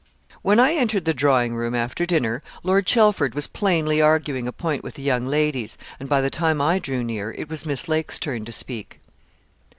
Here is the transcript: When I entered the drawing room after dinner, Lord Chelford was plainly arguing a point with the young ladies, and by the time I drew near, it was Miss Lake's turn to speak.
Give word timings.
When 0.41 0.59
I 0.59 0.73
entered 0.73 1.05
the 1.05 1.13
drawing 1.13 1.53
room 1.53 1.75
after 1.75 2.07
dinner, 2.07 2.41
Lord 2.63 2.87
Chelford 2.87 3.35
was 3.35 3.45
plainly 3.45 4.01
arguing 4.01 4.47
a 4.47 4.51
point 4.51 4.83
with 4.83 4.95
the 4.95 5.03
young 5.03 5.27
ladies, 5.27 5.77
and 5.99 6.09
by 6.09 6.21
the 6.21 6.31
time 6.31 6.59
I 6.59 6.79
drew 6.79 7.03
near, 7.03 7.31
it 7.33 7.47
was 7.47 7.67
Miss 7.67 7.87
Lake's 7.87 8.17
turn 8.17 8.43
to 8.45 8.51
speak. 8.51 8.99